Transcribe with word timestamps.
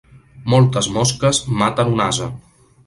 Moltes 0.53 0.89
mosques 0.95 1.43
maten 1.63 1.95
un 1.97 2.05
ase. 2.11 2.33